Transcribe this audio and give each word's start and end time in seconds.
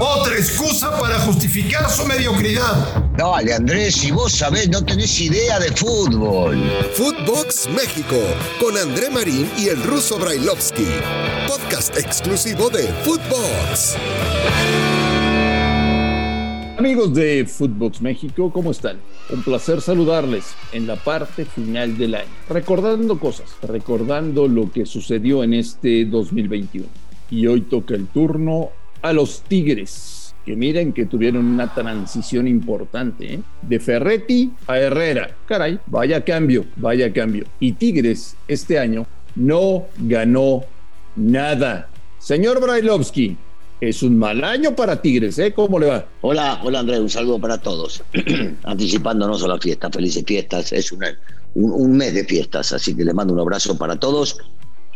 Otra 0.00 0.34
excusa 0.34 0.98
para 0.98 1.18
justificar 1.20 1.90
su 1.90 2.06
mediocridad. 2.06 3.04
Dale, 3.18 3.52
Andrés, 3.52 3.96
si 3.96 4.10
vos 4.10 4.32
sabés, 4.32 4.70
no 4.70 4.82
tenés 4.82 5.20
idea 5.20 5.58
de 5.58 5.70
fútbol. 5.72 6.56
Footbox 6.94 7.68
México, 7.68 8.16
con 8.58 8.78
André 8.78 9.10
Marín 9.10 9.46
y 9.58 9.68
el 9.68 9.82
ruso 9.82 10.18
Brailovsky. 10.18 10.86
Podcast 11.46 11.98
exclusivo 11.98 12.70
de 12.70 12.84
Footbox. 13.04 13.96
Amigos 16.78 17.12
de 17.12 17.44
Footbox 17.44 18.00
México, 18.00 18.50
¿cómo 18.50 18.70
están? 18.70 19.00
Un 19.28 19.42
placer 19.42 19.82
saludarles 19.82 20.54
en 20.72 20.86
la 20.86 20.96
parte 20.96 21.44
final 21.44 21.98
del 21.98 22.14
año, 22.14 22.30
recordando 22.48 23.18
cosas, 23.18 23.50
recordando 23.60 24.48
lo 24.48 24.72
que 24.72 24.86
sucedió 24.86 25.42
en 25.42 25.52
este 25.52 26.06
2021. 26.06 26.86
Y 27.30 27.46
hoy 27.46 27.60
toca 27.62 27.94
el 27.94 28.06
turno 28.06 28.70
a 29.02 29.12
los 29.12 29.42
Tigres, 29.42 30.34
que 30.44 30.56
miren 30.56 30.92
que 30.92 31.06
tuvieron 31.06 31.46
una 31.46 31.72
transición 31.72 32.48
importante, 32.48 33.34
¿eh? 33.34 33.40
de 33.62 33.80
Ferretti 33.80 34.52
a 34.66 34.78
Herrera. 34.78 35.30
Caray, 35.46 35.78
vaya 35.86 36.24
cambio, 36.24 36.64
vaya 36.76 37.12
cambio. 37.12 37.44
Y 37.60 37.72
Tigres 37.72 38.36
este 38.46 38.78
año 38.78 39.06
no 39.34 39.84
ganó 39.98 40.64
nada. 41.16 41.88
Señor 42.18 42.60
Brailovsky, 42.60 43.36
es 43.80 44.02
un 44.02 44.18
mal 44.18 44.42
año 44.42 44.74
para 44.74 45.00
Tigres, 45.00 45.38
¿eh? 45.38 45.52
¿Cómo 45.52 45.78
le 45.78 45.86
va? 45.86 46.06
Hola, 46.22 46.60
hola 46.64 46.80
Andrés, 46.80 46.98
un 46.98 47.10
saludo 47.10 47.38
para 47.38 47.58
todos. 47.58 48.02
Anticipándonos 48.64 49.44
a 49.44 49.48
la 49.48 49.58
fiesta, 49.58 49.88
felices 49.90 50.24
fiestas, 50.26 50.72
es 50.72 50.90
un, 50.90 51.04
un 51.54 51.96
mes 51.96 52.14
de 52.14 52.24
fiestas, 52.24 52.72
así 52.72 52.96
que 52.96 53.04
les 53.04 53.14
mando 53.14 53.34
un 53.34 53.40
abrazo 53.40 53.78
para 53.78 53.96
todos 53.96 54.38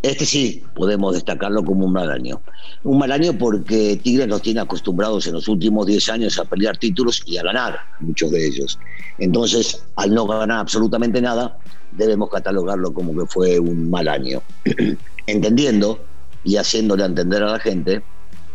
este 0.02 0.26
sí, 0.26 0.64
podemos 0.74 1.14
destacarlo 1.14 1.64
como 1.64 1.86
un 1.86 1.92
mal 1.92 2.10
año. 2.10 2.40
Un 2.82 2.98
mal 2.98 3.12
año 3.12 3.38
porque 3.38 4.00
Tigres 4.02 4.26
nos 4.26 4.42
tiene 4.42 4.60
acostumbrados 4.60 5.28
en 5.28 5.34
los 5.34 5.46
últimos 5.46 5.86
10 5.86 6.08
años 6.08 6.38
a 6.40 6.44
pelear 6.44 6.76
títulos 6.76 7.22
y 7.24 7.36
a 7.38 7.44
ganar, 7.44 7.78
muchos 8.00 8.32
de 8.32 8.44
ellos. 8.44 8.80
Entonces, 9.18 9.84
al 9.94 10.12
no 10.12 10.26
ganar 10.26 10.58
absolutamente 10.58 11.22
nada, 11.22 11.56
debemos 11.92 12.30
catalogarlo 12.30 12.92
como 12.92 13.16
que 13.16 13.26
fue 13.26 13.60
un 13.60 13.90
mal 13.90 14.08
año. 14.08 14.42
Entendiendo 15.28 16.00
y 16.42 16.56
haciéndole 16.56 17.04
entender 17.04 17.44
a 17.44 17.52
la 17.52 17.60
gente 17.60 18.02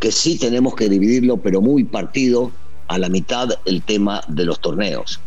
que 0.01 0.11
sí 0.11 0.37
tenemos 0.37 0.75
que 0.75 0.89
dividirlo, 0.89 1.37
pero 1.37 1.61
muy 1.61 1.85
partido, 1.85 2.51
a 2.89 2.97
la 2.97 3.07
mitad 3.07 3.49
el 3.63 3.81
tema 3.83 4.21
de 4.27 4.43
los 4.43 4.59
torneos. 4.59 5.21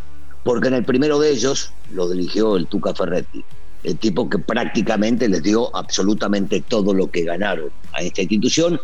Porque 0.44 0.68
en 0.68 0.74
el 0.74 0.84
primero 0.84 1.18
de 1.18 1.30
ellos 1.30 1.72
lo 1.92 2.10
dirigió 2.10 2.56
el 2.56 2.66
Tuca 2.66 2.94
Ferretti 2.94 3.42
el 3.84 3.96
tipo 3.98 4.28
que 4.28 4.38
prácticamente 4.38 5.28
les 5.28 5.42
dio 5.42 5.74
absolutamente 5.74 6.60
todo 6.60 6.92
lo 6.92 7.10
que 7.10 7.24
ganaron 7.24 7.70
a 7.92 8.02
esta 8.02 8.22
institución 8.22 8.80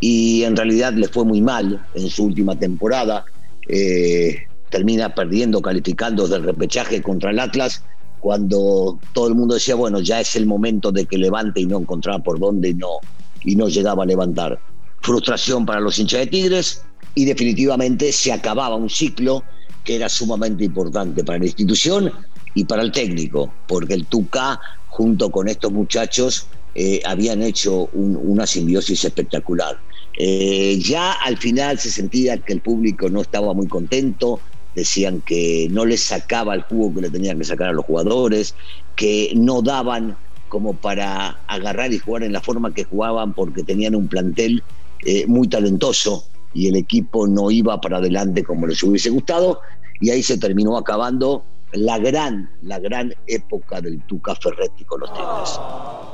y 0.00 0.42
en 0.42 0.56
realidad 0.56 0.94
le 0.94 1.08
fue 1.08 1.24
muy 1.24 1.40
mal 1.40 1.84
en 1.94 2.08
su 2.08 2.24
última 2.24 2.58
temporada. 2.58 3.24
Eh, 3.68 4.36
termina 4.68 5.14
perdiendo, 5.14 5.60
calificando 5.62 6.26
del 6.26 6.42
repechaje 6.42 7.02
contra 7.02 7.30
el 7.30 7.38
Atlas, 7.38 7.84
cuando 8.18 8.98
todo 9.12 9.28
el 9.28 9.34
mundo 9.34 9.54
decía, 9.54 9.74
bueno, 9.74 10.00
ya 10.00 10.20
es 10.20 10.34
el 10.34 10.46
momento 10.46 10.90
de 10.90 11.04
que 11.04 11.18
levante 11.18 11.60
y 11.60 11.66
no 11.66 11.78
encontraba 11.78 12.18
por 12.20 12.40
dónde 12.40 12.74
no, 12.74 12.98
y 13.44 13.54
no 13.54 13.68
llegaba 13.68 14.02
a 14.02 14.06
levantar. 14.06 14.58
Frustración 15.02 15.66
para 15.66 15.80
los 15.80 15.98
hinchas 15.98 16.20
de 16.20 16.26
Tigres 16.28 16.82
y 17.14 17.24
definitivamente 17.24 18.12
se 18.12 18.32
acababa 18.32 18.76
un 18.76 18.88
ciclo 18.88 19.44
que 19.84 19.96
era 19.96 20.08
sumamente 20.08 20.64
importante 20.64 21.22
para 21.22 21.38
la 21.38 21.46
institución 21.46 22.12
y 22.54 22.64
para 22.64 22.82
el 22.82 22.92
técnico, 22.92 23.52
porque 23.66 23.94
el 23.94 24.06
Tuca, 24.06 24.60
junto 24.86 25.30
con 25.30 25.48
estos 25.48 25.72
muchachos, 25.72 26.48
eh, 26.74 27.00
habían 27.04 27.42
hecho 27.42 27.86
una 27.92 28.46
simbiosis 28.46 29.04
espectacular. 29.04 29.78
Eh, 30.18 30.78
ya 30.78 31.12
al 31.12 31.38
final 31.38 31.78
se 31.78 31.90
sentía 31.90 32.38
que 32.38 32.52
el 32.52 32.60
público 32.60 33.08
no 33.08 33.22
estaba 33.22 33.54
muy 33.54 33.68
contento, 33.68 34.40
decían 34.74 35.22
que 35.22 35.68
no 35.70 35.84
les 35.84 36.02
sacaba 36.02 36.54
el 36.54 36.62
jugo 36.62 36.94
que 36.94 37.02
le 37.02 37.10
tenían 37.10 37.38
que 37.38 37.44
sacar 37.44 37.68
a 37.68 37.72
los 37.72 37.84
jugadores, 37.84 38.54
que 38.96 39.32
no 39.34 39.62
daban 39.62 40.16
como 40.48 40.74
para 40.74 41.40
agarrar 41.46 41.92
y 41.92 41.98
jugar 41.98 42.24
en 42.24 42.32
la 42.32 42.42
forma 42.42 42.74
que 42.74 42.84
jugaban 42.84 43.32
porque 43.32 43.62
tenían 43.62 43.94
un 43.94 44.08
plantel 44.08 44.62
eh, 45.04 45.26
muy 45.26 45.48
talentoso 45.48 46.26
y 46.52 46.68
el 46.68 46.76
equipo 46.76 47.26
no 47.26 47.50
iba 47.50 47.80
para 47.80 47.98
adelante 47.98 48.44
como 48.44 48.66
les 48.66 48.82
hubiese 48.82 49.08
gustado 49.08 49.60
y 50.00 50.10
ahí 50.10 50.22
se 50.22 50.36
terminó 50.36 50.76
acabando 50.76 51.44
la 51.72 51.98
gran, 51.98 52.50
la 52.62 52.78
gran 52.78 53.14
época 53.26 53.80
del 53.80 54.02
Tuca 54.06 54.34
Ferretti 54.34 54.84
con 54.84 55.00
los 55.00 55.12
Tigres. 55.12 55.60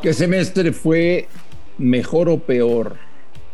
¿Qué 0.02 0.12
semestre 0.12 0.72
fue 0.72 1.28
mejor 1.78 2.28
o 2.28 2.38
peor? 2.38 2.96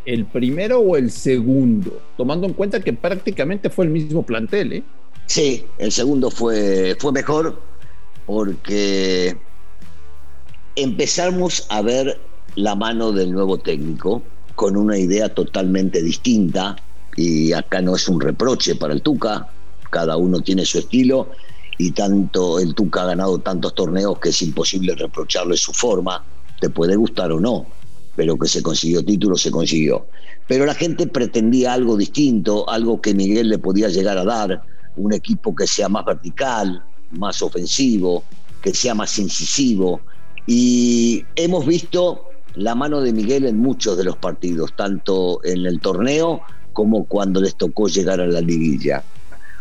¿El 0.05 0.25
primero 0.25 0.79
o 0.79 0.97
el 0.97 1.09
segundo? 1.09 1.99
Tomando 2.15 2.45
en 2.45 2.53
cuenta 2.53 2.79
que 2.79 2.93
prácticamente 2.93 3.69
fue 3.69 3.85
el 3.85 3.91
mismo 3.91 4.23
plantel, 4.23 4.73
¿eh? 4.73 4.83
Sí, 5.25 5.65
el 5.79 5.91
segundo 5.91 6.29
fue, 6.29 6.95
fue 6.99 7.11
mejor 7.11 7.59
porque 8.27 9.35
empezamos 10.75 11.65
a 11.69 11.81
ver 11.81 12.19
la 12.55 12.75
mano 12.75 13.11
del 13.11 13.31
nuevo 13.31 13.57
técnico 13.57 14.21
con 14.53 14.77
una 14.77 14.97
idea 14.97 15.33
totalmente 15.33 16.03
distinta 16.03 16.75
y 17.17 17.53
acá 17.53 17.81
no 17.81 17.95
es 17.95 18.07
un 18.07 18.21
reproche 18.21 18.75
para 18.75 18.93
el 18.93 19.01
Tuca, 19.01 19.49
cada 19.89 20.17
uno 20.17 20.41
tiene 20.41 20.65
su 20.65 20.79
estilo 20.79 21.29
y 21.77 21.91
tanto 21.91 22.59
el 22.59 22.73
Tuca 22.73 23.03
ha 23.03 23.07
ganado 23.07 23.39
tantos 23.39 23.75
torneos 23.75 24.19
que 24.19 24.29
es 24.29 24.41
imposible 24.41 24.95
reprocharle 24.95 25.57
su 25.57 25.73
forma, 25.73 26.23
te 26.59 26.69
puede 26.69 26.95
gustar 26.95 27.31
o 27.31 27.39
no, 27.39 27.65
pero 28.15 28.37
que 28.37 28.47
se 28.47 28.61
consiguió 28.61 29.03
título, 29.03 29.35
se 29.35 29.51
consiguió. 29.51 30.07
Pero 30.47 30.65
la 30.65 30.73
gente 30.73 31.07
pretendía 31.07 31.73
algo 31.73 31.97
distinto, 31.97 32.69
algo 32.69 33.01
que 33.01 33.13
Miguel 33.13 33.49
le 33.49 33.57
podía 33.57 33.89
llegar 33.89 34.17
a 34.17 34.23
dar, 34.23 34.63
un 34.95 35.13
equipo 35.13 35.53
que 35.53 35.67
sea 35.67 35.89
más 35.89 36.05
vertical, 36.05 36.83
más 37.11 37.41
ofensivo, 37.41 38.23
que 38.61 38.73
sea 38.73 38.95
más 38.95 39.17
incisivo. 39.19 40.01
Y 40.47 41.25
hemos 41.35 41.65
visto 41.65 42.29
la 42.53 42.75
mano 42.75 43.01
de 43.01 43.11
Miguel 43.11 43.45
en 43.45 43.57
muchos 43.57 43.97
de 43.97 44.05
los 44.05 44.15
partidos, 44.15 44.73
tanto 44.77 45.43
en 45.43 45.65
el 45.65 45.81
torneo 45.81 46.41
como 46.71 47.05
cuando 47.05 47.41
les 47.41 47.55
tocó 47.55 47.87
llegar 47.87 48.21
a 48.21 48.27
la 48.27 48.41
liguilla 48.41 49.03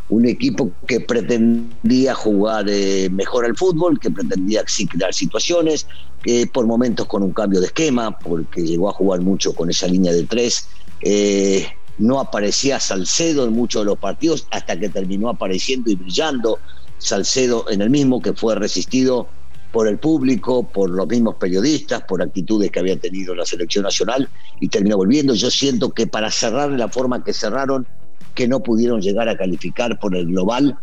un 0.09 0.26
equipo 0.26 0.72
que 0.87 1.00
pretendía 1.00 2.15
jugar 2.15 2.66
eh, 2.69 3.09
mejor 3.10 3.44
al 3.44 3.56
fútbol, 3.56 3.98
que 3.98 4.10
pretendía 4.10 4.65
crear 4.91 5.15
situaciones, 5.15 5.87
que 6.22 6.47
por 6.47 6.66
momentos 6.66 7.06
con 7.06 7.22
un 7.22 7.32
cambio 7.32 7.60
de 7.60 7.66
esquema, 7.66 8.16
porque 8.19 8.62
llegó 8.62 8.88
a 8.88 8.93
jugar 8.93 9.20
mucho 9.20 9.54
con 9.54 9.70
esa 9.70 9.87
línea 9.87 10.12
de 10.12 10.25
tres. 10.25 10.69
Eh, 11.00 11.66
no 11.98 12.20
aparecía 12.20 12.81
Salcedo 12.81 13.47
en 13.47 13.53
muchos 13.53 13.82
de 13.82 13.87
los 13.87 13.98
partidos 13.98 14.47
hasta 14.50 14.78
que 14.78 14.88
terminó 14.88 15.28
apareciendo 15.28 15.91
y 15.91 15.94
brillando 15.94 16.59
Salcedo 16.98 17.66
en 17.70 17.82
el 17.82 17.91
mismo, 17.91 18.20
que 18.20 18.32
fue 18.32 18.54
resistido 18.54 19.28
por 19.70 19.88
el 19.88 19.98
público, 19.98 20.70
por 20.70 20.88
los 20.91 21.06
mismos 21.09 21.34
periodistas, 21.34 22.03
por 22.06 22.22
actitudes 22.22 22.70
que 22.70 22.78
había 22.78 22.98
tenido 22.98 23.34
la 23.34 23.44
selección 23.44 23.82
nacional 23.84 24.28
y 24.60 24.69
terminó 24.69 24.97
volviendo. 24.97 25.34
Yo 25.34 25.50
siento 25.50 25.91
que 25.91 26.06
para 26.06 26.31
cerrar 26.31 26.70
de 26.70 26.78
la 26.78 26.88
forma 26.88 27.25
que 27.25 27.32
cerraron, 27.32 27.87
que 28.34 28.49
no 28.49 28.61
pudieron 28.61 29.00
llegar 29.00 29.28
a 29.28 29.37
calificar 29.37 29.99
por 29.99 30.15
el 30.17 30.27
global. 30.27 30.78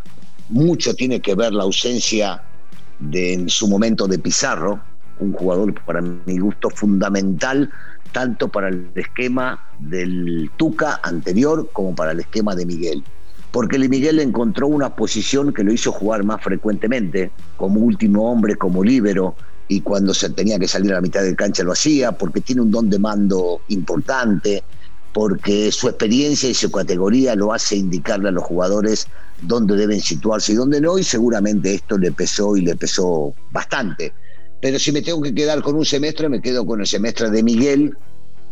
Mucho 0.48 0.94
tiene 0.94 1.20
que 1.20 1.34
ver 1.34 1.52
la 1.52 1.64
ausencia 1.64 2.42
de 2.98 3.34
en 3.34 3.48
su 3.48 3.68
momento 3.68 4.06
de 4.06 4.18
Pizarro, 4.18 4.80
un 5.20 5.32
jugador 5.32 5.74
para 5.84 6.00
mi 6.00 6.38
gusto 6.38 6.70
fundamental 6.70 7.70
tanto 8.12 8.48
para 8.48 8.68
el 8.68 8.90
esquema 8.94 9.58
del 9.78 10.50
Tuca 10.56 11.00
anterior 11.02 11.70
como 11.72 11.94
para 11.94 12.12
el 12.12 12.20
esquema 12.20 12.54
de 12.54 12.66
Miguel. 12.66 13.02
Porque 13.50 13.78
Miguel 13.78 14.20
encontró 14.20 14.68
una 14.68 14.94
posición 14.94 15.52
que 15.52 15.64
lo 15.64 15.72
hizo 15.72 15.92
jugar 15.92 16.24
más 16.24 16.42
frecuentemente, 16.42 17.30
como 17.56 17.80
último 17.80 18.30
hombre, 18.30 18.56
como 18.56 18.84
líbero, 18.84 19.34
y 19.68 19.80
cuando 19.80 20.14
se 20.14 20.30
tenía 20.30 20.58
que 20.58 20.68
salir 20.68 20.92
a 20.92 20.96
la 20.96 21.00
mitad 21.00 21.22
del 21.22 21.36
cancha 21.36 21.62
lo 21.62 21.72
hacía, 21.72 22.12
porque 22.12 22.40
tiene 22.40 22.62
un 22.62 22.70
don 22.70 22.88
de 22.88 22.98
mando 22.98 23.60
importante, 23.68 24.62
porque 25.12 25.70
su 25.72 25.88
experiencia 25.88 26.48
y 26.48 26.54
su 26.54 26.70
categoría 26.70 27.34
lo 27.34 27.52
hace 27.52 27.76
indicarle 27.76 28.28
a 28.28 28.32
los 28.32 28.44
jugadores 28.44 29.06
dónde 29.42 29.76
deben 29.76 30.00
situarse 30.00 30.52
y 30.52 30.54
dónde 30.56 30.80
no, 30.80 30.98
y 30.98 31.04
seguramente 31.04 31.74
esto 31.74 31.98
le 31.98 32.12
pesó 32.12 32.56
y 32.56 32.62
le 32.62 32.76
pesó 32.76 33.34
bastante. 33.50 34.12
Pero 34.60 34.78
si 34.78 34.92
me 34.92 35.02
tengo 35.02 35.20
que 35.20 35.34
quedar 35.34 35.60
con 35.62 35.76
un 35.76 35.84
semestre, 35.84 36.28
me 36.28 36.40
quedo 36.40 36.64
con 36.64 36.80
el 36.80 36.86
semestre 36.86 37.30
de 37.30 37.42
Miguel, 37.42 37.96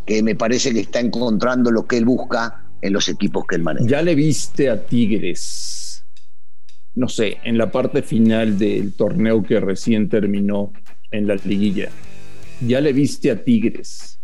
que 0.05 0.21
me 0.21 0.35
parece 0.35 0.73
que 0.73 0.81
está 0.81 0.99
encontrando 0.99 1.71
lo 1.71 1.85
que 1.85 1.97
él 1.97 2.05
busca 2.05 2.65
en 2.81 2.93
los 2.93 3.07
equipos 3.07 3.45
que 3.47 3.55
él 3.55 3.63
maneja. 3.63 3.87
Ya 3.87 4.01
le 4.01 4.13
viste 4.13 4.69
a 4.69 4.85
Tigres, 4.85 6.03
no 6.95 7.07
sé, 7.07 7.37
en 7.43 7.57
la 7.57 7.71
parte 7.71 8.01
final 8.01 8.57
del 8.57 8.93
torneo 8.93 9.41
que 9.41 9.59
recién 9.59 10.09
terminó 10.09 10.73
en 11.11 11.27
la 11.27 11.35
liguilla. 11.35 11.89
Ya 12.59 12.81
le 12.81 12.93
viste 12.93 13.31
a 13.31 13.43
Tigres 13.43 14.19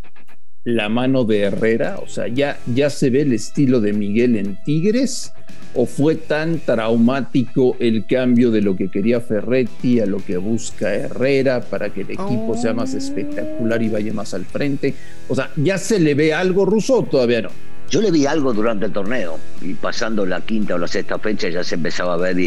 la 0.68 0.90
mano 0.90 1.24
de 1.24 1.40
Herrera? 1.44 1.98
O 2.04 2.08
sea, 2.10 2.28
¿ya, 2.28 2.60
ya 2.76 2.90
se 2.90 3.10
ve 3.10 3.22
el 3.22 3.32
estilo 3.32 3.80
de 3.80 3.94
Miguel 3.94 4.36
en 4.36 4.58
Tigres? 4.66 5.32
¿O 5.74 5.86
fue 5.86 6.16
tan 6.16 6.60
traumático 6.60 7.78
el 7.80 8.06
cambio 8.06 8.52
de 8.52 8.62
lo 8.62 8.76
que 8.76 8.90
quería 8.90 9.22
Ferretti 9.22 10.02
a 10.02 10.06
lo 10.06 10.18
que 10.18 10.36
busca 10.38 10.94
Herrera 10.94 11.62
para 11.62 11.90
que 11.90 12.02
el 12.02 12.12
equipo 12.12 12.58
sea 12.62 12.74
más 12.74 12.94
Oh. 12.94 12.98
espectacular 12.98 13.82
y 13.82 13.88
vaya 13.88 14.12
más 14.14 14.34
al 14.34 14.44
frente? 14.44 14.94
O 15.30 15.36
sea, 15.36 15.50
¿ya 15.56 15.78
se 15.78 16.00
le 16.02 16.16
ve 16.16 16.34
algo 16.34 16.66
ruso 16.66 17.00
o 17.00 17.04
todavía 17.04 17.44
no? 17.44 17.50
Yo 17.90 18.02
le 18.02 18.12
vi 18.12 18.26
algo 18.26 18.52
durante 18.54 18.88
el 18.88 18.92
torneo 18.92 19.38
y 19.62 19.74
pasando 19.76 20.26
la 20.26 20.42
quinta 20.42 20.76
o 20.76 20.78
la 20.78 20.88
sexta 20.90 21.18
fecha 21.20 21.48
ya 21.48 21.64
se 21.64 21.76
empezaba 21.76 22.16
a 22.16 22.18
ver 22.18 22.38
y, 22.38 22.44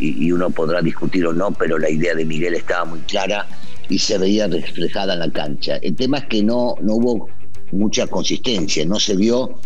y- 0.00 0.16
y 0.24 0.32
uno 0.32 0.48
podrá 0.48 0.80
discutir 0.80 1.26
o 1.26 1.34
no, 1.34 1.50
pero 1.52 1.78
la 1.78 1.90
idea 1.90 2.14
de 2.14 2.24
Miguel 2.24 2.54
estaba 2.54 2.86
muy 2.86 3.00
clara 3.00 3.46
y 3.90 3.98
se 3.98 4.16
veía 4.16 4.46
reflejada 4.46 5.12
en 5.12 5.18
la 5.20 5.30
cancha. 5.30 5.76
El 5.82 5.94
tema 5.96 6.18
es 6.18 6.24
que 6.26 6.42
no, 6.42 6.76
no 6.80 6.94
hubo 6.94 7.28
mucha 7.72 8.06
consistencia, 8.06 8.84
no 8.86 8.98
se 8.98 9.16
vio 9.16 9.60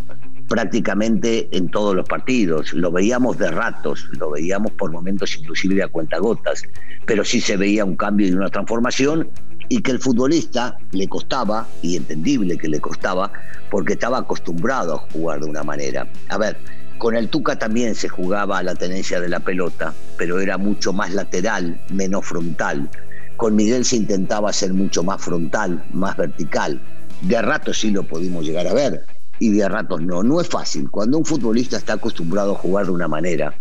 prácticamente 0.48 1.48
en 1.56 1.68
todos 1.68 1.94
los 1.94 2.06
partidos. 2.06 2.72
Lo 2.72 2.90
veíamos 2.90 3.38
de 3.38 3.50
ratos, 3.50 4.08
lo 4.18 4.30
veíamos 4.30 4.72
por 4.72 4.90
momentos 4.92 5.36
inclusive 5.38 5.82
a 5.82 5.88
cuentagotas, 5.88 6.62
pero 7.06 7.24
sí 7.24 7.40
se 7.40 7.56
veía 7.56 7.84
un 7.84 7.96
cambio 7.96 8.28
y 8.28 8.32
una 8.32 8.50
transformación 8.50 9.30
y 9.68 9.80
que 9.80 9.92
el 9.92 10.00
futbolista 10.00 10.76
le 10.90 11.08
costaba, 11.08 11.66
y 11.80 11.96
entendible 11.96 12.58
que 12.58 12.68
le 12.68 12.80
costaba, 12.80 13.32
porque 13.70 13.94
estaba 13.94 14.18
acostumbrado 14.18 14.96
a 14.96 14.98
jugar 15.12 15.40
de 15.40 15.48
una 15.48 15.62
manera. 15.62 16.06
A 16.28 16.36
ver, 16.36 16.58
con 16.98 17.16
el 17.16 17.30
Tuca 17.30 17.58
también 17.58 17.94
se 17.94 18.08
jugaba 18.08 18.58
a 18.58 18.62
la 18.62 18.74
tenencia 18.74 19.18
de 19.18 19.30
la 19.30 19.40
pelota, 19.40 19.94
pero 20.18 20.40
era 20.40 20.58
mucho 20.58 20.92
más 20.92 21.14
lateral, 21.14 21.80
menos 21.88 22.26
frontal. 22.26 22.90
Con 23.38 23.56
Miguel 23.56 23.86
se 23.86 23.96
intentaba 23.96 24.52
ser 24.52 24.74
mucho 24.74 25.02
más 25.02 25.22
frontal, 25.22 25.82
más 25.92 26.16
vertical. 26.16 26.80
De 27.22 27.40
ratos 27.40 27.80
sí 27.80 27.90
lo 27.90 28.02
pudimos 28.02 28.44
llegar 28.44 28.66
a 28.66 28.74
ver 28.74 29.06
y 29.38 29.50
de 29.50 29.68
ratos 29.68 30.02
no. 30.02 30.22
No 30.22 30.40
es 30.40 30.48
fácil. 30.48 30.90
Cuando 30.90 31.18
un 31.18 31.24
futbolista 31.24 31.76
está 31.76 31.94
acostumbrado 31.94 32.52
a 32.52 32.58
jugar 32.58 32.86
de 32.86 32.92
una 32.92 33.08
manera, 33.08 33.54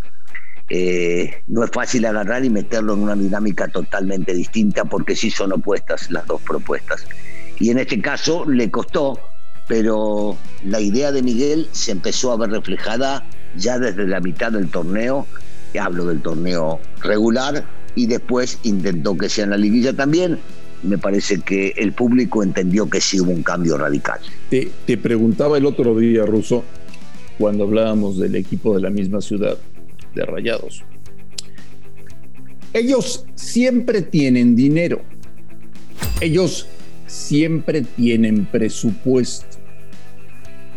eh, 0.69 1.41
no 1.47 1.63
es 1.63 1.71
fácil 1.71 2.05
agarrar 2.05 2.45
y 2.45 2.49
meterlo 2.49 2.93
en 2.93 2.99
una 3.01 3.15
dinámica 3.15 3.67
totalmente 3.67 4.33
distinta 4.33 4.85
porque 4.85 5.15
sí 5.15 5.29
son 5.29 5.53
opuestas 5.53 6.09
las 6.11 6.25
dos 6.27 6.41
propuestas. 6.41 7.05
Y 7.59 7.69
en 7.69 7.79
este 7.79 8.01
caso 8.01 8.45
le 8.49 8.71
costó, 8.71 9.19
pero 9.67 10.37
la 10.63 10.79
idea 10.79 11.11
de 11.11 11.21
Miguel 11.21 11.67
se 11.71 11.91
empezó 11.91 12.31
a 12.31 12.37
ver 12.37 12.51
reflejada 12.51 13.23
ya 13.55 13.77
desde 13.77 14.07
la 14.07 14.19
mitad 14.19 14.51
del 14.51 14.69
torneo, 14.69 15.27
hablo 15.79 16.05
del 16.05 16.21
torneo 16.21 16.79
regular, 17.01 17.65
y 17.95 18.07
después 18.07 18.59
intentó 18.63 19.17
que 19.17 19.29
sea 19.29 19.43
en 19.43 19.49
la 19.51 19.57
liguilla 19.57 19.93
también. 19.93 20.39
Me 20.83 20.97
parece 20.97 21.41
que 21.41 21.73
el 21.77 21.93
público 21.93 22.43
entendió 22.43 22.89
que 22.89 23.01
sí 23.01 23.19
hubo 23.19 23.31
un 23.31 23.43
cambio 23.43 23.77
radical. 23.77 24.19
Te, 24.49 24.71
te 24.85 24.97
preguntaba 24.97 25.57
el 25.57 25.65
otro 25.65 25.97
día, 25.97 26.25
Russo, 26.25 26.63
cuando 27.37 27.63
hablábamos 27.63 28.17
del 28.17 28.35
equipo 28.35 28.75
de 28.75 28.81
la 28.81 28.89
misma 28.89 29.21
ciudad, 29.21 29.57
de 30.15 30.25
Rayados. 30.25 30.83
Ellos 32.73 33.25
siempre 33.35 34.01
tienen 34.01 34.55
dinero. 34.55 35.01
Ellos 36.21 36.67
siempre 37.05 37.81
tienen 37.81 38.45
presupuesto. 38.45 39.57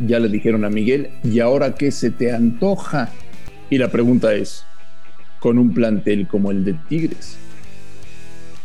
Ya 0.06 0.18
le 0.18 0.28
dijeron 0.28 0.64
a 0.64 0.70
Miguel, 0.70 1.10
¿y 1.22 1.38
ahora 1.38 1.74
qué 1.74 1.92
se 1.92 2.10
te 2.10 2.32
antoja? 2.32 3.12
Y 3.70 3.78
la 3.78 3.90
pregunta 3.90 4.34
es, 4.34 4.64
con 5.38 5.58
un 5.58 5.72
plantel 5.72 6.26
como 6.26 6.50
el 6.50 6.64
de 6.64 6.74
Tigres, 6.88 7.36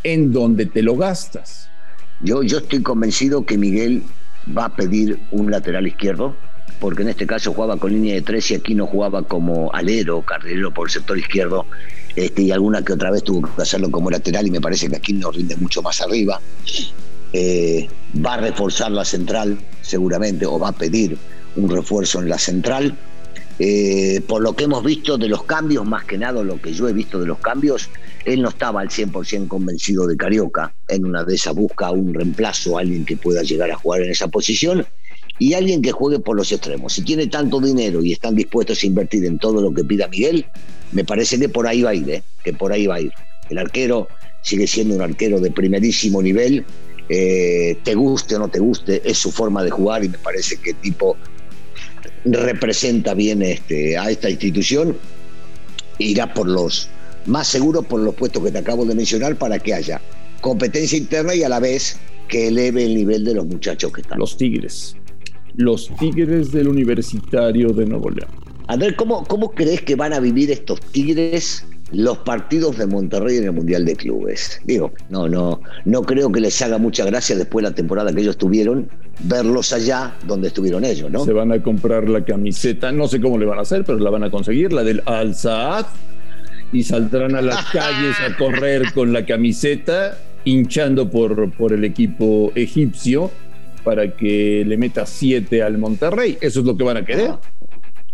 ¿en 0.04 0.32
dónde 0.32 0.66
te 0.66 0.82
lo 0.82 0.96
gastas? 0.96 1.70
Yo, 2.22 2.44
yo 2.44 2.60
estoy 2.60 2.82
convencido 2.82 3.46
que 3.46 3.58
Miguel 3.58 4.04
va 4.58 4.66
a 4.66 4.76
pedir 4.76 5.20
un 5.32 5.52
lateral 5.52 5.88
izquierdo, 5.88 6.36
porque 6.80 7.02
en 7.04 7.10
este 7.10 7.28
caso 7.28 7.54
jugaba 7.54 7.78
con 7.78 7.92
línea 7.92 8.16
de 8.16 8.22
tres 8.22 8.52
y 8.52 8.56
aquí 8.56 8.76
no 8.76 8.88
jugaba 8.88 9.24
como 9.24 9.72
alero, 9.74 10.22
carrilero 10.22 10.74
por 10.74 10.88
el 10.88 10.92
sector 10.92 11.18
izquierdo, 11.18 11.66
este, 12.16 12.44
y 12.44 12.52
alguna 12.52 12.84
que 12.84 12.94
otra 12.94 13.12
vez 13.12 13.24
tuvo 13.24 13.54
que 13.54 13.62
hacerlo 13.62 13.92
como 13.92 14.10
lateral 14.10 14.48
y 14.48 14.52
me 14.52 14.62
parece 14.62 14.90
que 14.90 14.96
aquí 14.96 15.14
no 15.14 15.32
rinde 15.32 15.56
mucho 15.58 15.82
más 15.82 16.02
arriba. 16.02 16.40
Eh, 17.32 17.88
va 18.26 18.36
a 18.36 18.38
reforzar 18.38 18.92
la 18.92 19.06
central, 19.06 19.60
seguramente, 19.82 20.46
o 20.46 20.58
va 20.58 20.70
a 20.70 20.74
pedir 20.74 21.18
un 21.56 21.70
refuerzo 21.70 22.20
en 22.20 22.30
la 22.30 22.38
central. 22.38 22.98
Eh, 23.60 24.22
por 24.28 24.42
lo 24.42 24.56
que 24.56 24.64
hemos 24.64 24.84
visto 24.84 25.18
de 25.18 25.28
los 25.28 25.44
cambios, 25.44 25.86
más 25.86 26.06
que 26.06 26.18
nada 26.18 26.42
lo 26.44 26.62
que 26.62 26.74
yo 26.74 26.88
he 26.88 26.94
visto 26.94 27.20
de 27.20 27.28
los 27.28 27.40
cambios, 27.40 27.90
él 28.26 28.42
no 28.42 28.50
estaba 28.50 28.82
al 28.82 28.90
100% 28.90 29.48
convencido 29.48 30.08
de 30.08 30.18
Carioca. 30.18 30.74
En 30.88 31.06
una 31.06 31.24
de 31.24 31.36
esas 31.36 31.56
busca 31.56 31.92
un 31.92 32.14
reemplazo, 32.14 32.78
alguien 32.78 33.06
que 33.06 33.18
pueda 33.18 33.44
llegar 33.44 33.72
a 33.72 33.76
jugar 33.76 34.02
en 34.02 34.12
esa 34.12 34.28
posición 34.28 34.86
y 35.38 35.54
alguien 35.54 35.82
que 35.82 35.92
juegue 35.92 36.20
por 36.20 36.36
los 36.36 36.52
extremos. 36.52 36.94
Si 36.94 37.04
tiene 37.04 37.28
tanto 37.28 37.60
dinero 37.60 38.04
y 38.04 38.12
están 38.12 38.36
dispuestos 38.36 38.84
a 38.84 38.88
invertir 38.88 39.26
en 39.26 39.40
todo 39.40 39.62
lo 39.62 39.74
que 39.74 39.84
pida 39.84 40.08
Miguel, 40.08 40.46
me 40.92 41.06
parece 41.06 41.40
que 41.40 41.50
por 41.50 41.66
ahí 41.66 41.82
va 41.82 41.92
a 41.92 41.96
ir, 41.96 42.10
¿eh? 42.10 42.24
que 42.44 42.54
por 42.54 42.74
ahí 42.74 42.88
va 42.88 42.96
a 42.96 43.02
ir. 43.02 43.12
El 43.50 43.58
arquero 43.58 44.08
sigue 44.42 44.68
siendo 44.68 44.96
un 44.96 45.02
arquero 45.02 45.40
de 45.40 45.52
primerísimo 45.52 46.22
nivel, 46.22 46.66
eh, 47.08 47.78
te 47.84 47.96
guste 47.96 48.36
o 48.36 48.40
no 48.40 48.50
te 48.50 48.60
guste, 48.60 49.02
es 49.04 49.18
su 49.18 49.32
forma 49.32 49.64
de 49.64 49.72
jugar 49.72 50.04
y 50.04 50.10
me 50.10 50.18
parece 50.18 50.58
que 50.58 50.72
el 50.72 50.76
tipo 50.76 51.18
representa 52.26 53.14
bien 53.14 53.42
este, 53.42 53.98
a 53.98 54.10
esta 54.12 54.30
institución, 54.30 54.98
irá 55.98 56.34
por 56.34 56.48
los 56.48 56.90
más 57.30 57.48
seguros 57.48 57.86
por 57.86 58.02
los 58.02 58.16
puestos 58.16 58.44
que 58.44 58.52
te 58.52 58.58
acabo 58.58 58.86
de 58.86 58.96
mencionar 58.96 59.36
para 59.38 59.60
que 59.60 59.74
haya 59.74 60.02
competencia 60.42 60.98
interna 60.98 61.36
y 61.36 61.44
a 61.44 61.50
la 61.50 61.60
vez 61.60 61.98
que 62.28 62.48
eleve 62.48 62.86
el 62.86 62.96
nivel 62.96 63.24
de 63.24 63.36
los 63.36 63.46
muchachos 63.46 63.92
que 63.92 64.02
están. 64.02 64.20
Los 64.20 64.38
Tigres. 64.38 64.96
Los 65.56 65.90
Tigres 66.00 66.52
del 66.52 66.68
Universitario 66.68 67.70
de 67.70 67.86
Nuevo 67.86 68.10
León. 68.10 68.30
Andrés, 68.68 68.94
¿cómo, 68.98 69.24
¿cómo 69.26 69.52
crees 69.52 69.82
que 69.82 69.96
van 69.96 70.14
a 70.14 70.20
vivir 70.20 70.52
estos 70.52 70.80
Tigres 70.80 71.66
los 71.92 72.20
partidos 72.20 72.78
de 72.78 72.86
Monterrey 72.86 73.38
en 73.38 73.46
el 73.46 73.52
Mundial 73.52 73.84
de 73.84 73.96
Clubes? 73.96 74.62
Digo, 74.64 74.92
no, 75.10 75.28
no, 75.28 75.62
no 75.86 76.04
creo 76.04 76.32
que 76.32 76.40
les 76.40 76.62
haga 76.62 76.78
mucha 76.78 77.04
gracia 77.04 77.36
después 77.36 77.64
de 77.64 77.72
la 77.72 77.76
temporada 77.76 78.14
que 78.14 78.22
ellos 78.22 78.38
tuvieron 78.38 78.90
verlos 79.24 79.74
allá 79.74 80.16
donde 80.28 80.50
estuvieron 80.50 80.86
ellos, 80.86 81.12
¿no? 81.12 81.26
Se 81.26 81.34
van 81.34 81.52
a 81.52 81.62
comprar 81.62 82.08
la 82.08 82.24
camiseta, 82.24 82.92
no 82.92 83.08
sé 83.08 83.20
cómo 83.20 83.38
le 83.38 83.46
van 83.46 83.58
a 83.58 83.64
hacer, 83.64 83.84
pero 83.84 83.98
la 84.00 84.12
van 84.12 84.24
a 84.24 84.32
conseguir, 84.32 84.72
la 84.72 84.84
del 84.84 85.02
Al 85.06 85.36
Saad, 85.36 85.88
y 86.72 86.84
saldrán 86.84 87.36
a 87.36 87.42
las 87.42 87.66
calles 87.72 88.16
a 88.20 88.36
correr 88.38 88.94
con 88.94 89.14
la 89.14 89.26
camiseta, 89.26 90.18
hinchando 90.46 91.10
por, 91.10 91.52
por 91.54 91.74
el 91.74 91.84
equipo 91.84 92.52
egipcio 92.56 93.32
para 93.84 94.16
que 94.16 94.64
le 94.66 94.78
meta 94.78 95.06
siete 95.06 95.64
al 95.64 95.78
Monterrey. 95.78 96.38
Eso 96.42 96.60
es 96.62 96.66
lo 96.66 96.76
que 96.78 96.84
van 96.84 96.98
a 96.98 97.06
querer. 97.06 97.32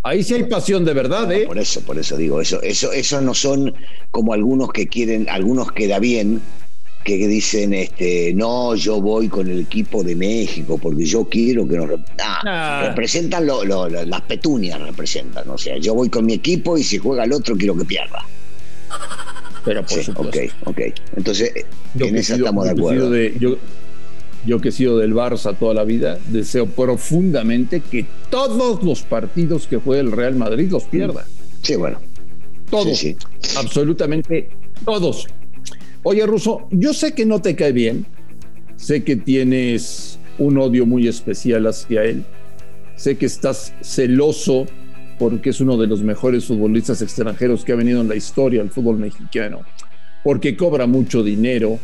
Ahí 0.04 0.22
sí 0.24 0.36
hay 0.36 0.44
pasión 0.44 0.86
de 0.86 0.94
verdad, 0.94 1.32
¿eh? 1.32 1.46
Por 1.48 1.58
eso, 1.58 1.82
por 1.82 1.98
eso 1.98 2.16
digo, 2.16 2.40
eso, 2.40 2.62
eso, 2.62 2.92
esos 2.92 3.24
no 3.24 3.34
son 3.34 3.74
como 4.12 4.34
algunos 4.34 4.72
que 4.72 4.88
quieren, 4.88 5.28
algunos 5.30 5.72
queda 5.72 5.98
bien, 5.98 6.42
que 7.04 7.18
dicen, 7.28 7.74
este, 7.74 8.34
no, 8.36 8.76
yo 8.76 9.02
voy 9.02 9.28
con 9.30 9.50
el 9.50 9.62
equipo 9.62 10.04
de 10.04 10.16
México 10.16 10.78
porque 10.80 11.06
yo 11.06 11.26
quiero 11.28 11.68
que 11.68 11.78
nos 11.78 11.88
nah, 11.90 12.40
Ah. 12.46 12.86
representan 12.88 13.46
lo- 13.48 13.64
lo- 13.66 13.90
lo- 13.90 14.06
las 14.06 14.22
petunias 14.22 14.80
representan, 14.80 15.50
o 15.50 15.58
sea, 15.58 15.78
yo 15.78 15.94
voy 15.96 16.10
con 16.10 16.26
mi 16.26 16.34
equipo 16.34 16.78
y 16.78 16.84
si 16.84 16.98
juega 17.00 17.24
el 17.24 17.34
otro 17.34 17.56
quiero 17.56 17.76
que 17.76 17.86
pierda. 17.86 18.24
Pero 19.64 19.82
por 19.82 19.90
Sí, 19.98 20.04
supuesto. 20.04 20.40
ok, 20.40 20.78
ok. 20.78 20.80
Entonces, 21.18 21.52
Yo 21.96 22.06
en 22.06 22.12
que 22.14 22.18
he 22.18 22.22
eso 22.22 22.34
sido- 22.36 22.46
estamos 22.46 22.64
de 22.66 22.70
yo 22.70 22.76
que 22.76 22.82
he 22.82 22.84
sido 22.86 23.06
acuerdo. 23.06 23.10
de- 23.12 23.34
yo, 23.40 23.58
yo 24.46 24.62
que 24.62 24.70
he 24.70 24.72
sido 24.72 24.98
del 25.00 25.14
Barça 25.14 25.56
toda 25.58 25.74
la 25.74 25.84
vida, 25.84 26.20
deseo 26.28 26.68
profundamente 26.68 27.80
que 27.82 28.06
todos 28.30 28.84
los 28.84 29.02
partidos 29.02 29.66
que 29.68 29.78
juegue 29.78 30.02
el 30.02 30.12
Real 30.12 30.36
Madrid 30.36 30.70
los 30.72 30.84
pierda. 30.84 31.26
Sí, 31.64 31.76
bueno. 31.76 32.00
Todos. 32.70 32.98
Sí, 32.98 33.16
Absolutamente 33.58 34.50
todos. 34.86 35.28
Oye, 36.04 36.26
Russo, 36.28 36.68
yo 36.72 36.94
sé 36.94 37.14
que 37.14 37.26
no 37.26 37.42
te 37.42 37.56
cae 37.56 37.72
bien. 37.72 38.06
Sé 38.76 39.04
que 39.04 39.16
tienes 39.16 40.20
un 40.38 40.58
odio 40.60 40.86
muy 40.86 41.08
especial 41.08 41.66
hacia 41.66 42.04
él. 42.04 42.24
Sé 42.96 43.18
que 43.18 43.26
estás 43.26 43.74
celoso 43.82 44.66
porque 45.18 45.52
es 45.52 45.62
uno 45.62 45.78
de 45.78 45.88
los 45.88 46.02
mejores 46.02 46.46
futbolistas 46.46 47.02
extranjeros 47.02 47.64
que 47.64 47.72
ha 47.72 47.76
venido 47.76 48.02
en 48.02 48.08
la 48.08 48.16
historia 48.16 48.62
del 48.62 48.72
fútbol 48.72 48.98
mexicano. 48.98 49.62
Porque 50.24 50.58
cobra 50.58 50.88
mucho 50.88 51.24
dinero, 51.24 51.80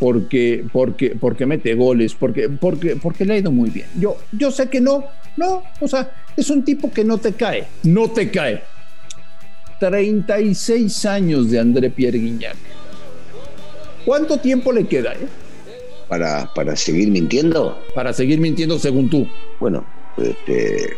porque, 0.00 0.64
porque, 0.72 1.16
porque 1.18 1.46
mete 1.46 1.74
goles, 1.74 2.14
porque, 2.14 2.48
porque, 2.48 2.96
porque 2.96 3.24
le 3.24 3.34
ha 3.34 3.38
ido 3.38 3.52
muy 3.52 3.70
bien. 3.70 3.86
Yo, 3.98 4.16
yo 4.32 4.50
sé 4.50 4.68
que 4.68 4.80
no, 4.80 5.04
no, 5.36 5.62
o 5.80 5.88
sea, 5.88 6.10
es 6.36 6.50
un 6.50 6.64
tipo 6.64 6.90
que 6.90 7.04
no 7.04 7.18
te 7.18 7.32
cae, 7.32 7.66
no 7.82 8.10
te 8.10 8.30
cae. 8.30 8.62
36 9.78 11.04
años 11.04 11.50
de 11.50 11.58
André 11.58 11.90
Pierre 11.90 12.18
Guignac. 12.18 12.56
¿Cuánto 14.06 14.38
tiempo 14.38 14.72
le 14.72 14.86
queda 14.86 15.12
eh? 15.12 15.28
Para, 16.08 16.50
para 16.54 16.76
seguir 16.76 17.10
mintiendo, 17.10 17.78
para 17.94 18.12
seguir 18.12 18.40
mintiendo 18.40 18.78
según 18.78 19.10
tú? 19.10 19.26
bueno, 19.58 19.84
este, 20.16 20.90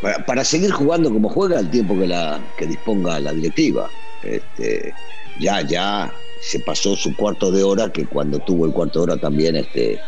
para, 0.00 0.44
seguir 0.44 0.70
jugando 0.70 1.10
como 1.10 1.28
juega 1.28 1.60
el 1.60 1.70
tiempo 1.70 1.98
que, 1.98 2.06
la, 2.06 2.40
que 2.56 2.66
disponga 2.66 3.18
la 3.20 3.32
directiva. 3.32 3.90
Este, 4.22 4.92
ya, 5.40 5.60
ya 5.62 6.12
se 6.40 6.60
pasó 6.60 6.96
su 6.96 7.14
cuarto 7.16 7.50
de 7.50 7.62
hora, 7.62 7.90
que 7.90 8.06
cuando 8.06 8.38
tuvo 8.40 8.66
el 8.66 8.72
cuarto 8.72 9.00
de 9.00 9.12
hora 9.12 9.20
también 9.20 9.56
este, 9.56 10.00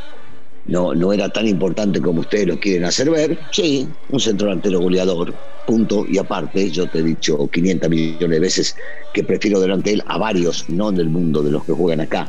no, 0.66 0.95
no 0.95 1.12
era 1.12 1.28
tan 1.30 1.47
importante 1.47 2.00
como 2.00 2.21
ustedes 2.21 2.47
lo 2.47 2.61
quieren 2.61 2.85
hacer 2.85 3.11
ver. 3.11 3.38
Sí, 3.50 3.88
un 4.11 4.21
centro 4.21 4.49
delantero 4.49 4.80
goleador, 4.80 5.35
punto. 5.66 6.04
Y 6.09 6.18
aparte, 6.18 6.71
yo 6.71 6.87
te 6.88 6.99
he 6.99 7.02
dicho 7.02 7.49
500 7.49 7.90
millones 7.90 8.30
de 8.30 8.40
veces 8.40 8.76
que 9.12 9.25
prefiero 9.25 9.61
delante 9.61 9.90
de 9.90 9.97
él 9.97 10.02
a 10.07 10.18
varios, 10.18 10.68
no 10.68 10.90
en 10.90 10.99
el 10.99 11.09
mundo 11.09 11.42
de 11.42 11.50
los 11.50 11.64
que 11.64 11.73
juegan 11.73 12.00
acá. 12.00 12.28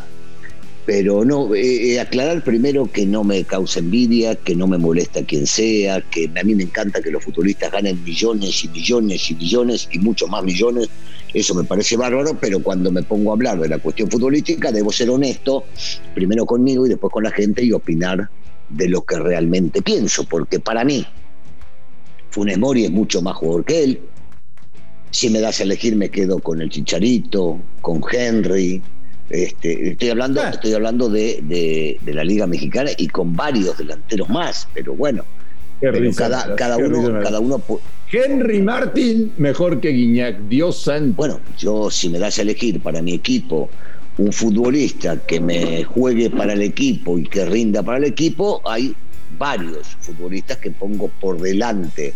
Pero 0.90 1.24
no, 1.24 1.54
eh, 1.54 1.94
eh, 1.94 2.00
aclarar 2.00 2.44
primero 2.44 2.92
que 2.92 3.06
no 3.06 3.24
me 3.24 3.44
causa 3.44 3.78
envidia, 3.78 4.34
que 4.34 4.56
no 4.56 4.66
me 4.66 4.80
molesta 4.80 5.24
quien 5.24 5.46
sea, 5.46 6.02
que 6.02 6.32
a 6.36 6.44
mí 6.44 6.56
me 6.56 6.64
encanta 6.64 7.00
que 7.00 7.12
los 7.12 7.24
futbolistas 7.24 7.72
ganen 7.72 8.04
millones 8.04 8.64
y 8.64 8.70
millones 8.70 9.30
y 9.30 9.36
millones 9.36 9.88
y 9.92 10.00
muchos 10.00 10.28
más 10.32 10.44
millones. 10.44 10.90
Eso 11.32 11.54
me 11.54 11.64
parece 11.64 11.96
bárbaro, 11.96 12.40
pero 12.42 12.64
cuando 12.64 12.92
me 12.92 13.04
pongo 13.04 13.30
a 13.30 13.34
hablar 13.36 13.60
de 13.60 13.70
la 13.70 13.78
cuestión 13.78 14.10
futbolística, 14.10 14.72
debo 14.72 14.92
ser 14.92 15.12
honesto, 15.12 15.66
primero 16.16 16.48
conmigo 16.48 16.88
y 16.88 16.90
después 16.90 17.14
con 17.14 17.24
la 17.24 17.30
gente 17.30 17.64
y 17.64 17.72
opinar 17.72 18.28
de 18.70 18.90
lo 18.90 19.04
que 19.04 19.20
realmente 19.20 19.84
pienso, 19.84 20.24
porque 20.24 20.60
para 20.60 20.84
mí, 20.84 21.06
Funes 22.32 22.58
Mori 22.58 22.86
es 22.86 22.92
mucho 22.92 23.22
más 23.22 23.36
jugador 23.36 23.64
que 23.64 23.84
él. 23.84 24.02
Si 25.12 25.30
me 25.30 25.40
das 25.40 25.60
a 25.60 25.64
elegir, 25.66 25.96
me 25.96 26.10
quedo 26.10 26.40
con 26.40 26.64
el 26.64 26.72
Chicharito, 26.72 27.60
con 27.80 28.02
Henry, 28.12 28.82
este, 29.30 29.92
estoy 29.92 30.10
hablando, 30.10 30.42
ah. 30.42 30.50
estoy 30.50 30.74
hablando 30.74 31.10
de, 31.10 32.00
la 32.06 32.24
Liga 32.24 32.48
Mexicana 32.48 32.92
y 32.98 33.08
con 33.08 33.36
varios 33.36 33.78
delanteros 33.78 34.30
más, 34.30 34.68
pero 34.74 34.96
bueno. 34.96 35.24
cada, 36.16 36.56
cada 36.56 36.78
uno, 36.78 37.20
cada 37.22 37.40
uno. 37.40 37.62
Henry 38.12 38.62
Martin 38.62 39.32
mejor 39.38 39.80
que 39.80 39.90
Guiñac, 39.90 40.40
Dios 40.50 40.82
santo. 40.82 41.16
Bueno, 41.16 41.40
yo 41.58 41.92
si 41.92 42.10
me 42.10 42.18
das 42.18 42.40
a 42.40 42.42
elegir 42.42 42.82
para 42.82 43.02
mi 43.02 43.14
equipo 43.14 43.70
un 44.18 44.34
futbolista 44.34 45.18
que 45.26 45.40
me 45.40 45.84
juegue 45.84 46.30
para 46.30 46.54
el 46.54 46.62
equipo 46.62 47.18
y 47.18 47.24
que 47.24 47.46
rinda 47.46 47.84
para 47.84 48.00
el 48.00 48.06
equipo, 48.06 48.62
hay 48.66 48.96
varios 49.38 49.96
futbolistas 50.02 50.58
que 50.58 50.72
pongo 50.72 51.10
por 51.22 51.40
delante 51.40 52.14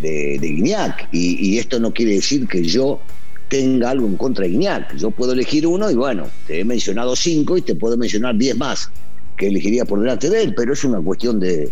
de, 0.00 0.38
de 0.40 0.48
Guiñac. 0.48 1.08
y 1.12 1.58
esto 1.58 1.78
no 1.78 1.92
quiere 1.92 2.14
decir 2.14 2.48
que 2.48 2.64
yo 2.64 3.00
tenga 3.48 3.90
algo 3.90 4.06
en 4.06 4.16
contra 4.16 4.44
de 4.44 4.50
Guiñac. 4.50 4.96
Yo 4.96 5.10
puedo 5.10 5.32
elegir 5.32 5.66
uno 5.66 5.90
y 5.90 5.94
bueno, 5.94 6.26
te 6.46 6.60
he 6.60 6.64
mencionado 6.64 7.16
cinco 7.16 7.56
y 7.56 7.62
te 7.62 7.74
puedo 7.74 7.96
mencionar 7.96 8.36
diez 8.36 8.56
más 8.56 8.90
que 9.36 9.46
elegiría 9.46 9.84
por 9.84 10.00
delante 10.00 10.28
de 10.28 10.42
él, 10.42 10.54
pero 10.54 10.72
es 10.72 10.84
una 10.84 11.00
cuestión 11.00 11.38
de, 11.38 11.70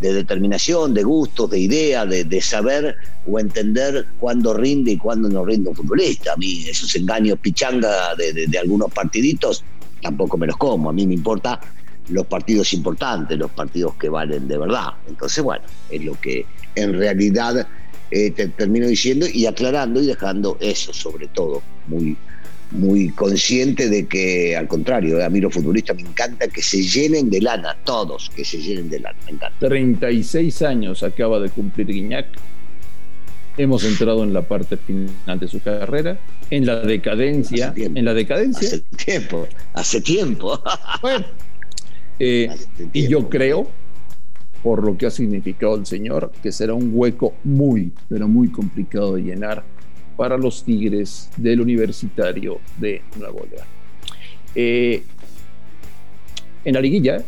determinación, 0.00 0.92
de 0.92 1.02
gustos, 1.02 1.50
de 1.50 1.58
idea, 1.58 2.04
de, 2.04 2.40
saber 2.42 2.94
o 3.26 3.40
entender 3.40 4.06
cuándo 4.20 4.52
rinde 4.52 4.92
y 4.92 4.96
cuándo 4.98 5.28
no 5.28 5.44
rinde 5.44 5.70
un 5.70 5.76
futbolista. 5.76 6.34
A 6.34 6.36
mí 6.36 6.66
esos 6.68 6.94
engaños 6.94 7.38
pichanga 7.38 8.14
de, 8.16 8.46
de 8.46 8.58
algunos 8.58 8.92
partiditos 8.92 9.64
tampoco 10.02 10.36
me 10.36 10.46
los 10.46 10.56
como. 10.58 10.90
A 10.90 10.92
mí 10.92 11.06
me 11.06 11.14
importa 11.14 11.58
los 12.10 12.26
partidos 12.26 12.72
importantes, 12.72 13.36
los 13.38 13.50
partidos 13.50 13.94
que 13.94 14.08
valen 14.08 14.46
de 14.46 14.58
verdad. 14.58 14.90
Entonces, 15.08 15.42
bueno, 15.42 15.64
es 15.90 16.04
lo 16.04 16.20
que 16.20 16.44
en 16.74 16.92
realidad 16.92 17.66
eh, 18.10 18.30
te 18.30 18.48
termino 18.48 18.86
diciendo 18.86 19.26
y 19.32 19.46
aclarando 19.46 20.00
y 20.00 20.06
dejando 20.06 20.56
eso 20.60 20.92
sobre 20.92 21.26
todo, 21.26 21.62
muy, 21.88 22.16
muy 22.70 23.10
consciente 23.10 23.88
de 23.88 24.06
que 24.06 24.56
al 24.56 24.68
contrario, 24.68 25.24
a 25.24 25.28
mí 25.28 25.40
los 25.40 25.52
futbolistas 25.52 25.96
me 25.96 26.02
encanta 26.02 26.48
que 26.48 26.62
se 26.62 26.82
llenen 26.82 27.30
de 27.30 27.40
lana, 27.40 27.76
todos 27.84 28.30
que 28.34 28.44
se 28.44 28.58
llenen 28.58 28.88
de 28.90 29.00
lana, 29.00 29.18
me 29.26 29.32
encanta. 29.32 29.58
36 29.58 30.62
años 30.62 31.02
acaba 31.02 31.40
de 31.40 31.48
cumplir 31.50 31.88
Guiñac. 31.88 32.26
Hemos 33.58 33.84
entrado 33.84 34.22
en 34.22 34.34
la 34.34 34.42
parte 34.42 34.76
final 34.76 35.40
de 35.40 35.48
su 35.48 35.60
carrera, 35.60 36.20
en 36.50 36.66
la 36.66 36.80
decadencia, 36.80 37.72
en 37.74 38.04
la 38.04 38.12
decadencia. 38.12 38.68
Hace 38.68 38.82
tiempo, 39.04 39.48
hace 39.72 40.00
tiempo. 40.02 40.62
Bueno, 41.00 41.24
eh, 42.18 42.50
y 42.92 43.08
yo 43.08 43.30
creo 43.30 43.70
por 44.62 44.84
lo 44.84 44.96
que 44.96 45.06
ha 45.06 45.10
significado 45.10 45.76
el 45.76 45.86
Señor, 45.86 46.32
que 46.42 46.52
será 46.52 46.74
un 46.74 46.90
hueco 46.92 47.34
muy, 47.44 47.92
pero 48.08 48.28
muy 48.28 48.48
complicado 48.48 49.14
de 49.14 49.22
llenar 49.22 49.64
para 50.16 50.36
los 50.38 50.64
Tigres 50.64 51.30
del 51.36 51.60
Universitario 51.60 52.60
de 52.78 53.02
Nuevo 53.18 53.46
León. 53.50 53.66
Eh, 54.54 55.02
en 56.64 56.74
la 56.74 56.80
liguilla, 56.80 57.22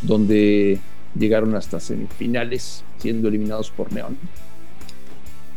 donde 0.00 0.78
llegaron 1.18 1.54
hasta 1.54 1.80
semifinales, 1.80 2.84
siendo 2.98 3.28
eliminados 3.28 3.70
por 3.70 3.92
León, 3.92 4.16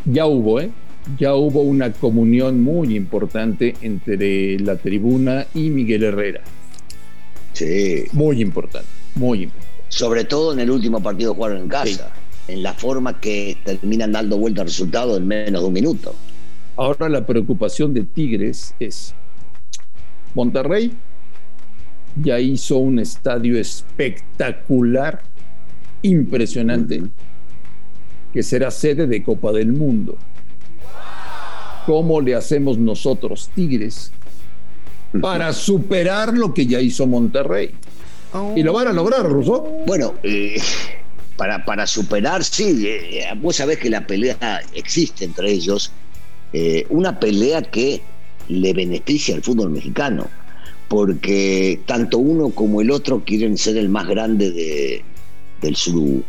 ya 0.06 0.26
hubo, 0.26 0.60
¿eh? 0.60 0.72
Ya 1.20 1.36
hubo 1.36 1.62
una 1.62 1.94
comunión 1.94 2.62
muy 2.62 2.96
importante 2.96 3.76
entre 3.82 4.60
la 4.60 4.76
tribuna 4.76 5.46
y 5.54 5.70
Miguel 5.70 6.04
Herrera. 6.04 6.42
Sí. 7.54 8.06
Muy 8.12 8.42
importante, 8.42 8.88
muy 9.16 9.44
importante 9.44 9.65
sobre 9.90 10.24
todo 10.26 10.54
en 10.54 10.60
el 10.60 10.72
último 10.72 11.02
partido 11.02 11.34
jugaron 11.34 11.58
en 11.58 11.68
casa, 11.68 12.12
en 12.48 12.64
la 12.64 12.74
forma 12.74 13.20
que 13.20 13.58
terminan 13.64 14.12
dando 14.12 14.38
vuelta 14.38 14.62
al 14.62 14.68
resultado 14.68 15.18
en 15.18 15.28
menos 15.28 15.62
de 15.62 15.68
un 15.68 15.74
minuto. 15.74 16.16
Ahora 16.78 17.08
la 17.10 17.26
preocupación 17.26 17.94
de 17.94 18.04
Tigres 18.04 18.76
es, 18.80 19.14
Monterrey 20.34 20.92
ya 22.22 22.40
hizo 22.40 22.78
un 22.78 23.00
estadio 23.00 23.60
espectacular, 23.60 25.24
impresionante, 26.02 27.04
que 28.34 28.44
será 28.44 28.72
sede 28.72 29.08
de 29.08 29.24
Copa 29.24 29.52
del 29.52 29.72
Mundo. 29.72 30.18
¿Cómo 31.86 32.20
le 32.20 32.36
hacemos 32.36 32.78
nosotros, 32.78 33.50
Tigres, 33.54 34.12
para 35.22 35.54
superar 35.54 36.34
lo 36.34 36.54
que 36.54 36.66
ya 36.66 36.82
hizo 36.82 37.06
Monterrey? 37.06 37.72
Y 38.56 38.64
lo 38.64 38.74
van 38.74 38.88
a 38.88 38.94
lograr, 38.94 39.26
Russo. 39.26 39.68
Bueno, 39.86 40.16
eh, 40.24 40.60
para, 41.38 41.64
para 41.66 41.86
superar, 41.88 42.44
sí, 42.44 42.86
eh, 42.88 43.26
vos 43.42 43.58
sabés 43.58 43.78
que 43.78 43.90
la 43.90 44.06
pelea 44.06 44.62
existe 44.74 45.26
entre 45.26 45.52
ellos, 45.52 45.92
eh, 46.54 46.86
una 46.90 47.20
pelea 47.20 47.62
que 47.62 48.02
le 48.48 48.74
beneficia 48.74 49.36
al 49.36 49.44
fútbol 49.44 49.72
mexicano, 49.72 50.28
porque 50.88 51.80
tanto 51.86 52.18
uno 52.18 52.50
como 52.52 52.82
el 52.82 52.92
otro 52.92 53.24
quieren 53.26 53.58
ser 53.58 53.78
el 53.78 53.90
más 53.90 54.08
grande 54.08 54.52
de, 55.62 55.76
su, 55.76 56.24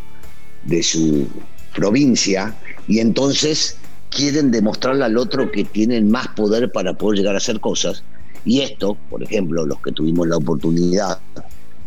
de 0.65 0.83
su 0.83 1.29
provincia 1.75 2.55
y 2.89 3.01
entonces 3.01 3.77
quieren 4.11 4.51
demostrarle 4.51 5.05
al 5.05 5.19
otro 5.19 5.51
que 5.51 5.65
tienen 5.65 6.11
más 6.11 6.29
poder 6.29 6.73
para 6.73 6.95
poder 6.95 7.19
llegar 7.19 7.35
a 7.35 7.39
hacer 7.39 7.61
cosas. 7.61 8.03
Y 8.45 8.61
esto, 8.61 8.97
por 9.11 9.23
ejemplo, 9.23 9.67
los 9.67 9.81
que 9.81 9.93
tuvimos 9.93 10.27
la 10.27 10.37
oportunidad 10.37 11.19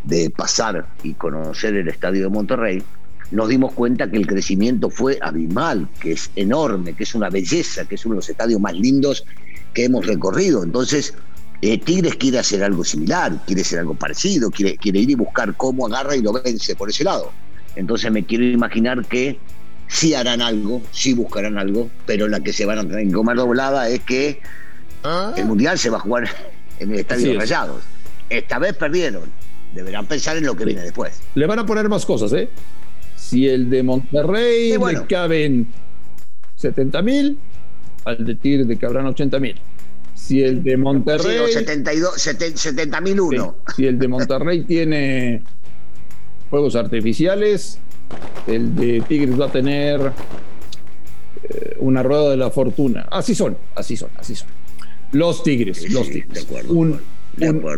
de 0.04 0.30
pasar 0.30 0.88
y 1.04 1.14
conocer 1.14 1.76
el 1.76 1.88
estadio 1.88 2.24
de 2.24 2.30
Monterrey, 2.30 2.84
nos 3.32 3.48
dimos 3.50 3.74
cuenta 3.74 4.10
que 4.10 4.18
el 4.18 4.26
crecimiento 4.26 4.90
fue 4.90 5.20
abismal, 5.22 5.88
que 6.00 6.14
es 6.14 6.32
enorme, 6.36 6.94
que 6.94 7.04
es 7.04 7.14
una 7.14 7.30
belleza, 7.30 7.86
que 7.86 7.96
es 7.96 8.06
uno 8.06 8.16
de 8.16 8.18
los 8.18 8.30
estadios 8.30 8.60
más 8.60 8.74
lindos 8.74 9.26
que 9.74 9.86
hemos 9.86 10.06
recorrido. 10.06 10.64
Entonces, 10.64 11.14
eh, 11.62 11.78
Tigres 11.78 12.16
quiere 12.16 12.40
hacer 12.40 12.64
algo 12.64 12.84
similar, 12.84 13.44
quiere 13.46 13.62
hacer 13.62 13.80
algo 13.80 13.94
parecido, 13.94 14.50
quiere, 14.50 14.78
quiere 14.78 15.00
ir 15.00 15.12
y 15.12 15.16
buscar 15.16 15.56
cómo 15.56 15.86
agarra 15.86 16.16
y 16.16 16.22
lo 16.22 16.34
vence 16.34 16.76
por 16.76 16.90
ese 16.90 17.04
lado. 17.04 17.32
Entonces 17.76 18.12
me 18.12 18.26
quiero 18.26 18.46
imaginar 18.46 19.06
que 19.06 19.38
sí 19.88 20.14
harán 20.14 20.42
algo, 20.42 20.82
sí 20.92 21.14
buscarán 21.14 21.58
algo, 21.58 21.90
pero 22.06 22.28
la 22.28 22.40
que 22.40 22.54
se 22.54 22.66
van 22.66 22.80
a 22.80 22.82
tener 22.84 23.08
que 23.08 23.14
comer 23.14 23.36
doblada 23.36 23.90
es 23.90 24.00
que 24.02 24.42
ah. 25.04 25.34
el 25.36 25.46
Mundial 25.46 25.78
se 25.78 25.90
va 25.90 25.98
a 25.98 26.02
jugar 26.02 26.30
en 26.80 26.92
el 26.92 27.00
Estadio 27.00 27.38
Rayados. 27.38 27.84
Esta 28.30 28.60
vez 28.60 28.76
perdieron, 28.76 29.24
deberán 29.74 30.06
pensar 30.06 30.38
en 30.38 30.46
lo 30.46 30.56
que 30.56 30.66
viene 30.66 30.82
después. 30.82 31.22
Le 31.36 31.46
van 31.46 31.60
a 31.60 31.66
poner 31.66 31.88
más 31.90 32.06
cosas, 32.06 32.34
¿eh? 32.34 32.50
Si 33.16 33.48
el 33.48 33.70
de 33.70 33.84
Monterrey 33.84 34.78
le 34.78 35.06
caben 35.08 35.68
70 36.56 37.02
mil, 37.02 37.38
al 38.06 38.26
de 38.26 38.36
Tigre 38.36 38.66
le 38.66 38.78
cabrán 38.78 39.06
80 39.08 39.40
mil. 39.40 39.56
Si 40.16 40.42
el 40.42 40.64
de 40.64 40.78
Monterrey. 40.78 41.38
Sí, 41.48 41.54
72, 41.54 42.22
70 42.56 43.02
mil 43.02 43.20
uno. 43.20 43.58
si 43.76 43.86
el 43.86 43.98
de 43.98 44.08
Monterrey 44.08 44.64
tiene 44.68 45.44
fuegos 46.50 46.76
artificiales, 46.76 47.80
el 48.48 48.76
de 48.76 49.02
Tigres 49.08 49.40
va 49.40 49.46
a 49.46 49.52
tener 49.52 50.12
eh, 51.44 51.76
una 51.80 52.04
rueda 52.04 52.32
de 52.32 52.38
la 52.38 52.50
fortuna. 52.50 53.08
Así 53.12 53.36
son, 53.36 53.58
así 53.76 53.96
son, 53.96 54.10
así 54.18 54.36
son. 54.36 54.48
Los 55.12 55.44
Tigres, 55.44 55.90
los 55.92 56.10
Tigres. 56.10 56.34
De 56.34 56.42
acuerdo, 56.42 56.74
un, 56.74 57.00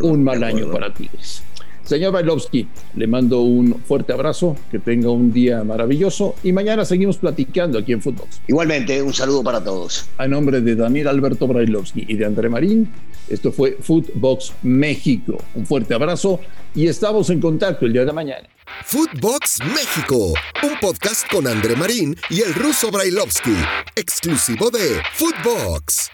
un 0.02 0.24
mal 0.24 0.44
año 0.44 0.72
para 0.72 0.94
Tigres. 0.94 1.44
Señor 1.92 2.14
Bailovsky, 2.14 2.70
le 2.96 3.06
mando 3.06 3.42
un 3.42 3.84
fuerte 3.84 4.14
abrazo, 4.14 4.56
que 4.72 4.80
tenga 4.80 5.10
un 5.10 5.34
día 5.34 5.62
maravilloso 5.66 6.36
y 6.42 6.54
mañana 6.54 6.86
seguimos 6.86 7.18
platicando 7.18 7.78
aquí 7.78 7.92
en 7.92 8.02
Footbox. 8.02 8.40
Igualmente, 8.48 9.02
un 9.02 9.14
saludo 9.14 9.44
para 9.44 9.62
todos. 9.62 10.06
A 10.18 10.26
nombre 10.26 10.62
de 10.62 10.78
Daniel 10.78 11.10
Alberto 11.10 11.48
Brailovsky 11.48 12.06
y 12.08 12.16
de 12.16 12.26
André 12.26 12.48
Marín, 12.48 12.90
esto 13.28 13.52
fue 13.52 13.78
Footbox 13.82 14.54
México. 14.64 15.38
Un 15.54 15.66
fuerte 15.66 15.94
abrazo 15.94 16.40
y 16.74 16.88
estamos 16.88 17.30
en 17.30 17.42
contacto 17.42 17.86
el 17.86 17.92
día 17.92 18.06
de 18.06 18.14
mañana. 18.14 18.48
Footbox 18.86 19.60
México, 19.76 20.34
un 20.64 20.80
podcast 20.80 21.30
con 21.30 21.46
André 21.46 21.76
Marín 21.76 22.16
y 22.30 22.40
el 22.40 22.54
ruso 22.54 22.90
Brailovsky, 22.90 23.58
exclusivo 23.98 24.72
de 24.72 25.02
Footbox. 25.16 26.10